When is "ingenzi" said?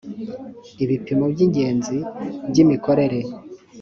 1.45-1.97